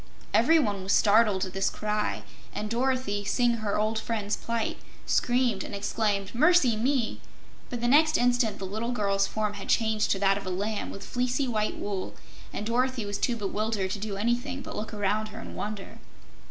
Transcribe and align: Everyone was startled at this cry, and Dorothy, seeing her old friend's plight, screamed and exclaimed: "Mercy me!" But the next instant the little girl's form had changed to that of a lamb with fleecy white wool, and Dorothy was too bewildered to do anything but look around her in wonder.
Everyone 0.33 0.81
was 0.81 0.93
startled 0.93 1.45
at 1.45 1.53
this 1.53 1.69
cry, 1.69 2.23
and 2.55 2.71
Dorothy, 2.71 3.23
seeing 3.23 3.57
her 3.57 3.77
old 3.77 3.99
friend's 3.99 4.35
plight, 4.35 4.79
screamed 5.05 5.63
and 5.63 5.75
exclaimed: 5.75 6.33
"Mercy 6.33 6.75
me!" 6.75 7.21
But 7.69 7.81
the 7.81 7.87
next 7.87 8.17
instant 8.17 8.57
the 8.57 8.65
little 8.65 8.91
girl's 8.93 9.27
form 9.27 9.53
had 9.53 9.69
changed 9.69 10.09
to 10.09 10.17
that 10.19 10.39
of 10.39 10.47
a 10.47 10.49
lamb 10.49 10.89
with 10.89 11.05
fleecy 11.05 11.47
white 11.47 11.77
wool, 11.77 12.15
and 12.51 12.65
Dorothy 12.65 13.05
was 13.05 13.19
too 13.19 13.35
bewildered 13.35 13.91
to 13.91 13.99
do 13.99 14.17
anything 14.17 14.63
but 14.63 14.75
look 14.75 14.91
around 14.91 15.27
her 15.27 15.39
in 15.39 15.53
wonder. 15.53 15.99